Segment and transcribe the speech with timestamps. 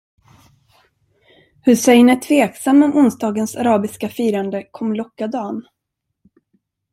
[1.65, 5.67] Hussein är tveksam om onsdagens arabiska firande kommer locka Dan.